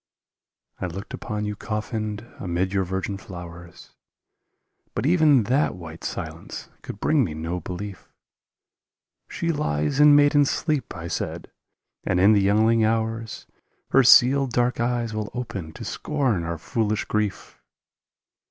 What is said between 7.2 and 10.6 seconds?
me no belief: "She lies in maiden